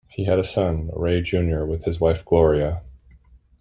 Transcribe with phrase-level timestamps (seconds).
[0.09, 2.81] He had a son, Ray Junior with his wife Gloria.